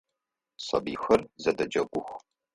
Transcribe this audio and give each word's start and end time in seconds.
Сабыйхэр 0.67 1.21
зэдэджэгух. 1.43 2.09